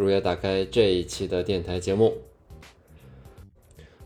[0.00, 2.14] 如约打开这一期的电台节目。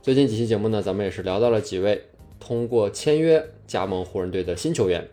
[0.02, 2.02] 最近几期节目呢，咱们也是聊到了几位
[2.40, 5.08] 通过签约加盟湖人队的新球员。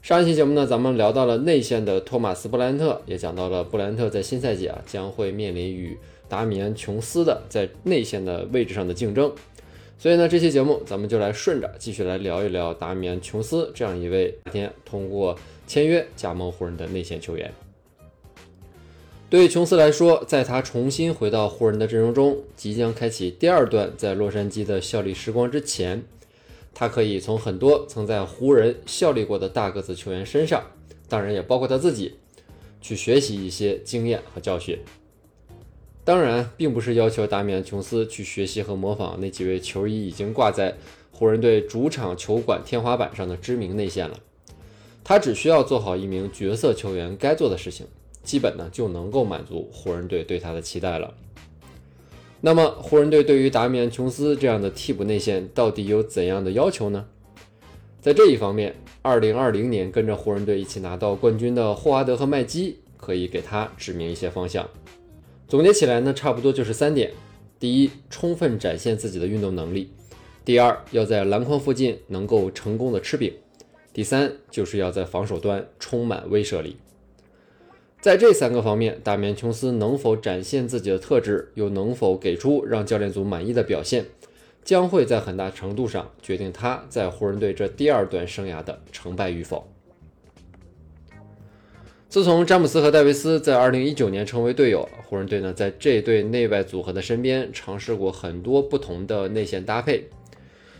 [0.00, 9.30] 上一期节目呢，咱们聊到了内线的托马斯布莱恩特，也讲到了布莱恩特在新赛季啊将会面临与达米安琼斯的在内线的位置上的竞争。
[9.98, 15.38] 所以呢，这期节目咱们就来顺着继续来聊一聊达米安琼斯这样一位今天通过。
[15.66, 17.50] 签约加盟湖人的内线球员，
[19.34, 26.04] 对于琼斯来说，在他重新回到湖人的阵容中，即将开启第二段在洛杉矶的效力时光之前，
[26.72, 30.62] 他可以从很多曾在湖人效力过的大个子球员身上，
[31.08, 32.14] 当然也包括他自己，
[32.80, 34.78] 去学习一些经验和教训。
[36.04, 40.76] 当然，并不是要求达米安·琼斯去学习和模仿那几位球衣已经挂在
[41.10, 44.20] 湖人队主场球馆天花板上的知名内线了。
[45.02, 47.84] 他只需要做好一名角色球员该做的事情，
[48.24, 51.14] 基本呢就能够满足湖人队对他的期待了。
[52.40, 57.06] 那么，湖人队对于达米安·琼斯这样的替补内线到底有怎样的要求呢？
[58.00, 64.68] 在这一方面，2020年跟着湖人队一起拿到冠军的霍华德和麦基可以给他指明一些方向。
[65.48, 67.12] 总结起来呢，差不多就是三点：
[67.58, 69.86] 第一，充分展现自己的运动能力；
[70.44, 73.32] 第二，要在篮筐附近能够成功的吃饼。
[73.94, 76.76] 第三就是要在防守端充满威慑力，
[78.04, 84.04] 在这三个方面，大面·琼斯能否展现自己的特质，又能否给出让教练组满意的表现，
[84.62, 89.66] 将会在很大程度上决定他在湖人队这第二段生涯的成败与否。
[92.10, 100.04] 自从詹姆斯和戴维斯在2019年成为队友，湖人队呢在这对内外组合的身边尝试过很多不同的内线搭配。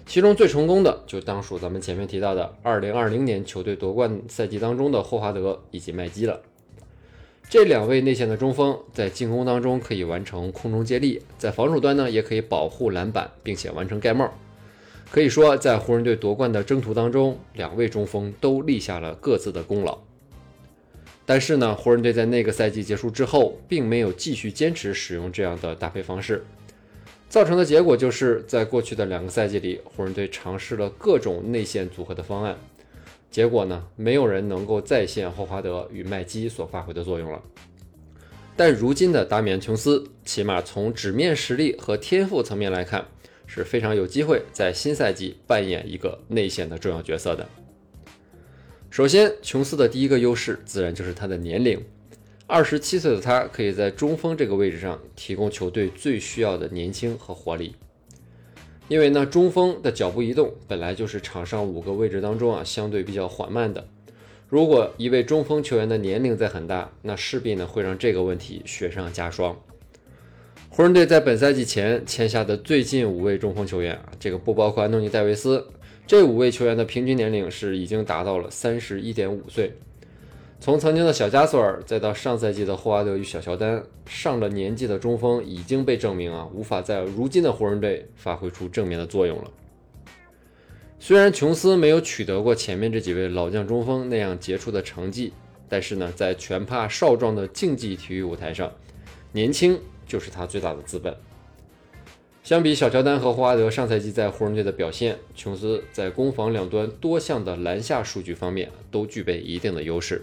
[0.04, 6.38] 其中最成功的就当属咱们前面提到的2020年球队夺冠赛季当中的霍华德以及麦基了。
[7.48, 14.32] 这两位内线的中锋在进攻当中可以完成空中接力，在防守端呢也可以保护篮板，并且完成盖帽。
[15.10, 19.96] 可以说，在湖人队夺冠的征途当中，两位中锋都立下了各自的功劳。
[21.24, 26.44] 但是呢，湖人队在那个赛季结束之后，并没有继续坚持使用这样的搭配方式。
[27.28, 32.56] 造成的结果就是在过去的两个赛季里，湖人队尝试了各种内线组合的方案，
[33.34, 37.42] 结果呢，没有人能够再现霍华德与麦基所发挥的作用了。
[38.54, 43.04] 但如今的达米安·琼斯，起码从纸面实力和天赋层面来看，
[43.44, 47.44] 是非常有机会在新赛季扮演一个内线的重要角色的。
[48.88, 51.84] 首先，琼斯的第一个优势自然就是他的年龄。
[52.46, 57.74] 二十七岁的他，可以在中锋这个位置上提供球队最需要的年轻和活力。
[58.88, 63.86] 因为呢，中锋的脚步移动本来就是场上五个位置当中啊相对比较缓慢的。
[64.48, 69.56] 如果一位中锋球员的年龄在很大，那势必呢会让这个问题雪上加霜。
[70.68, 75.66] 湖人队在本赛季前签下的最近五位中锋球员啊，这个不包括安东尼·戴维斯，
[76.06, 79.72] 这五位球员的平均年龄是已经达到了三十一点五岁。
[80.60, 89.50] 从曾经的小加索尔，再到上赛季的霍华德与小乔丹，上了年纪的中锋已经被证明啊，无法在如今的湖人队发挥出正面的作用了。
[90.98, 95.34] 虽然琼斯没有取得过前面这几位老将中锋那样杰出的成绩，
[95.68, 98.72] 但是呢，在全怕少壮的竞技体育舞台上，
[99.32, 101.14] 年轻就是他最大的资本。
[102.42, 110.22] 相比小乔丹和霍华德上赛季在湖人队的表现，琼斯在攻防两端多项的篮下数据方面都具备一定的优势。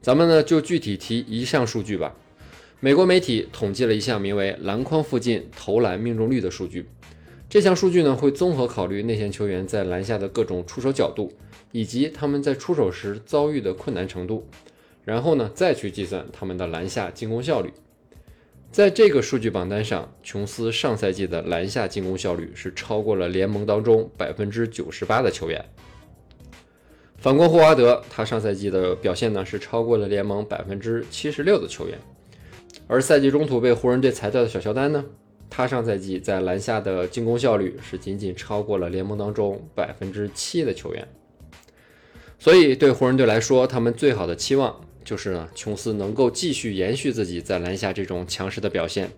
[0.00, 2.16] 咱们呢就具体提一项数据吧。
[2.80, 6.86] 美国媒体统计了一项名为“篮筐附近投篮命中率”的数据。
[7.50, 11.30] 这项数据呢会综合考虑内线球员在篮下的各种出手角度，
[11.72, 14.46] 以及他们在出手时遭遇的困难程度，
[15.04, 17.70] 然后呢再去计算他们的篮下进攻效率。
[18.70, 25.62] 在这个数据榜单上，琼斯上赛季的篮下进攻效率是超过了联盟当中百分之九十八的球员。
[27.20, 31.98] 反观霍华德，他上赛季的表现呢是超过了联盟百分之七十六的球员，
[32.86, 35.04] 而赛季中途被湖人队裁掉的小乔丹呢，
[35.50, 41.06] 他上赛季在篮下的进攻效率是仅仅超过了联盟当中百分之七的球员。
[42.38, 49.10] 所以对湖人队来说，他们最好的期望就是呢，琼斯能够继续延续自己在篮下这种强势的表现。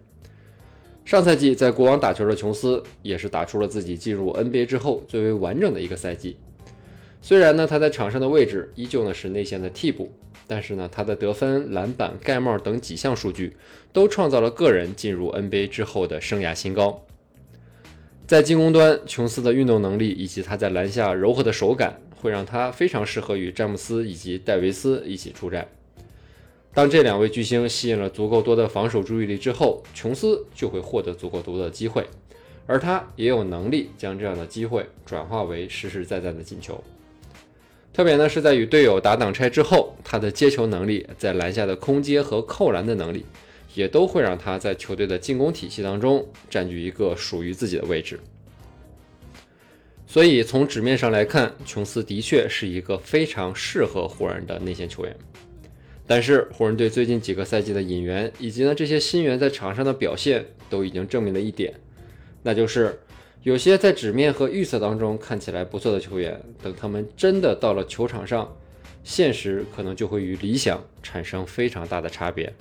[1.04, 6.36] 上赛季在国王打球的琼斯，也是打出了自己进入 NBA 之后最为完整的一个赛季。
[7.24, 10.10] 虽然呢，他在场上的位置依旧呢是内线的替补，
[10.48, 13.56] 但是呢，他的得分、篮板、盖帽等几项数据
[13.92, 17.06] 都创造了个人进入 NBA 之后的生涯新高。
[18.26, 25.68] 在进攻端，琼斯的运动能力以及他在篮下柔和的手感，会让他非常适合与詹姆斯以及戴维斯一起出战。
[26.74, 32.04] 当这两位巨星吸引了足够多的防守注意力之后，琼斯就会获得足够多的机会，
[32.66, 36.82] 而他也有能力将这样的机会转化为实实在在的进球。
[37.92, 43.26] 特别呢是在与队友打挡拆之后，他的接球能力、在篮下的空接和扣篮的能力，
[43.74, 48.18] 也都会让他在球队的进攻体系当中占据一个属于自己的位置。
[50.06, 55.14] 所以从纸面上来看，琼斯的确是一个非常适合湖人的内线球员。
[56.06, 61.72] 但是湖人队最近几个赛季的引援，以及呢这些新援在场上的表现，都已经证明了一点，
[62.42, 62.98] 那就是
[63.42, 68.56] 有些在纸面和预测当中看起来不错的球员，等他们真的到了球场上，
[69.02, 72.52] 现实可能就会与理想产生非常大的差别。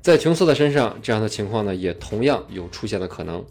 [0.00, 3.44] 在琼斯的身上，这样的情况呢，也同样有出现的可能。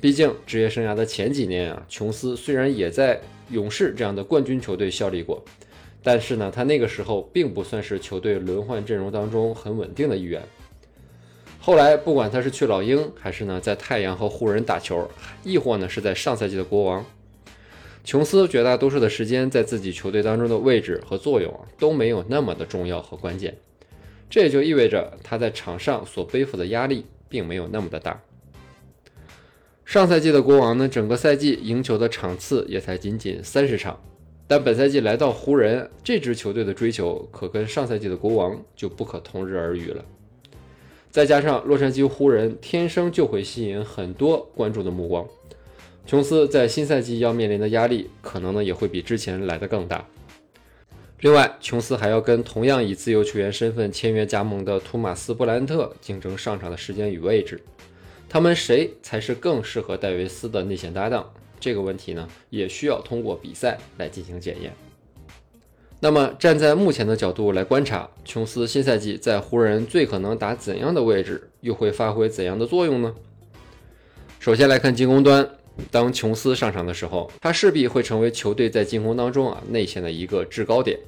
[0.00, 5.44] 毕竟职业生涯的前几年啊，琼斯虽然也在勇士这样的冠军球队效力过。
[6.02, 10.42] 但是呢，他那个时候并不算是球队轮换阵容当中很稳定的一员。
[11.66, 15.08] 后来，不管他是去老鹰，还是呢在太阳和湖人打球，
[15.42, 17.02] 亦或呢是在上赛季的国王，
[18.04, 23.56] 琼斯绝大多数的时间在自己球队当中的位置和作用啊都没有那么的重要和关键。
[24.28, 28.20] 这也就意味着他在场上所背负的压力并没有那么的大。
[29.86, 33.98] 上赛季的国王呢，整个赛季赢球的场次也才仅仅三十场。
[34.46, 40.04] 但本赛季来到湖人这支球队的追求，可跟上赛季的国王就不可同日而语了。
[41.14, 45.24] 再加上洛杉矶湖人天生就会吸引很多关注的目光，
[46.04, 50.04] 琼斯在新赛季要面临的压力，可能呢也会比之前来的更大。
[51.20, 57.62] 另外，琼斯还要跟同样以自由球员身份签约加盟的托马斯布莱恩特竞争上场的时间与位置，
[58.28, 61.32] 他们谁才是更适合戴维斯的内线搭档？
[61.60, 64.72] 这个问题呢，也需要通过比赛来进行检验。
[66.04, 73.14] 那么，站在目前的角度来观察，琼斯新赛季在湖人最可能打怎样的位置，又会发挥怎样的作用呢？
[74.38, 75.48] 首先来看进攻端，
[75.90, 80.98] 当琼斯上场的时候，他势必会成为球队在进攻当中啊内线的一个制高点。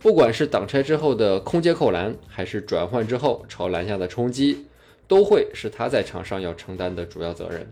[0.00, 4.66] 不管是挡拆之后的空接扣篮，还是转换之后朝篮下的冲击，
[5.06, 7.64] 都会是他在场上要承担的主要责任。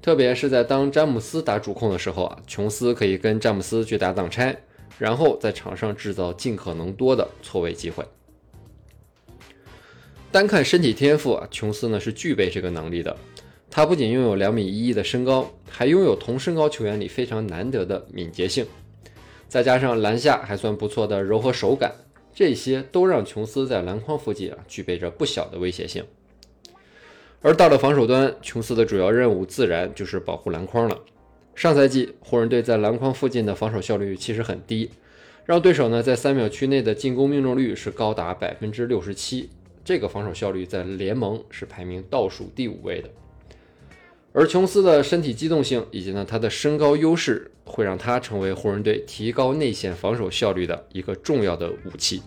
[0.00, 4.56] 特别是在当詹姆斯打主控的时候啊，琼斯可以跟詹姆斯去打挡拆，
[4.98, 8.04] 然后在场上制造尽可能多的错位机会。
[10.32, 13.16] 单看身体天赋啊，琼斯呢是具备这个能力的。
[13.70, 18.64] 他不仅拥有两米一一的身高，还拥有同身高球员里非常难得的敏捷性，
[19.48, 21.92] 再加上篮下还算不错的柔和手感，
[22.34, 26.04] 这些都让琼斯在篮筐附近啊具备着不小的威胁性。
[27.42, 30.98] 而到了防守端，琼斯的主要任务自然就是保护篮筐了。
[31.56, 34.90] 上赛季湖人队在篮筐附近的防守效率其实很低，
[35.46, 39.48] 让对手呢在三秒区内的进攻命中率是高达百分之六十七，
[39.82, 43.08] 这个防守效率在联盟是排名倒数第五位的。
[44.34, 52.20] 而琼斯的身体机动性以及呢他的身高优势，会让他成为湖人队提高内线防守效率的一个重要的武器。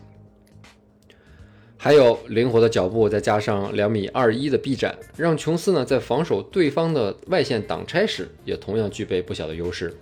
[1.81, 9.95] 还有灵活的脚步，再加上两米二一的臂展，让琼斯呢在防守对方的外线挡拆时，也同样具备不小的优势。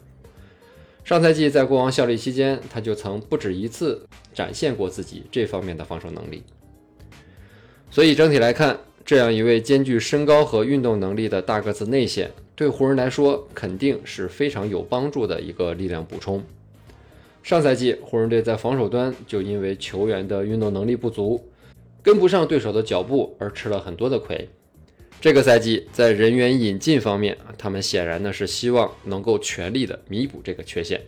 [1.05, 4.01] 上赛季在国王效力期间，他就曾不止一次
[4.34, 6.41] 展现过自己这方面的防守能力。
[7.91, 16.43] 所以整体来看，这样一位兼具身高和运动能力的大个子内线，对湖人来说肯定是非常有帮助的一个力量补充。
[17.43, 21.39] 上赛季湖人队在防守端就因为球员的运动能力不足。
[22.07, 24.47] 跟不上对手的脚步而吃了很多的亏。
[25.19, 31.01] 这个赛季在人员引进方面啊，他们显然呢是希望能够全力的弥补这个缺陷。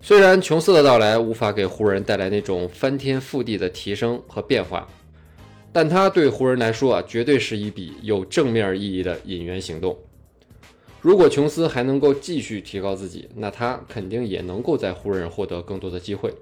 [0.00, 4.86] 虽然琼斯的到来无法给湖人带来那种翻天覆地的提升和变化，
[5.72, 9.98] 但他对湖人来说啊，绝对是一笔有正面意义的引援行动。
[11.00, 16.32] 如果琼斯还能够继续提高自己，那他肯定也能够在湖人获得更多的机会。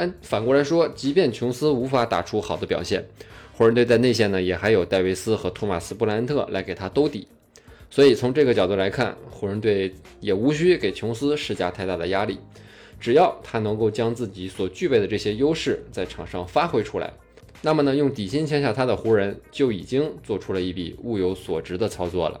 [0.00, 3.04] 但反过来说，即便琼斯无法打出好的表现，
[3.52, 7.28] 湖人队在内线呢也还有戴维斯和托马斯布莱恩特来给他兜底，
[7.90, 12.38] 所以从这个角度来看，湖人队也无需给琼斯施加太大的压力，
[12.98, 17.12] 只要他能够将自己所具备的这些优势在场上发挥出来，
[17.60, 22.40] 那么呢，用底薪签下他的湖人就已经做出了一笔物有所值的操作了。